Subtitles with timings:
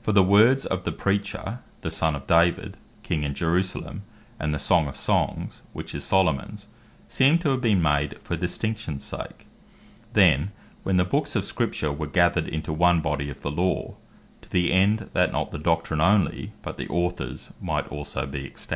[0.00, 4.04] For "The Words of the Preacher, the Son of David, King in Jerusalem;"
[4.38, 6.68] and, "the Song of Songs, which is Solomon's,"
[7.08, 9.48] seem to have been made for distinctions sake,
[10.12, 10.52] then,
[10.84, 13.96] when the Books of Scripture were gathered into one body of the Law;
[14.42, 18.72] to the end, that not the Doctrine only, but the Authors also might be extant.